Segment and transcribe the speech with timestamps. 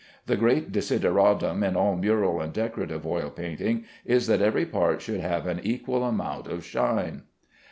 [0.25, 5.19] The great desideratum in all mural and decorative oil painting is that every part should
[5.19, 7.25] have an equal amount of shine.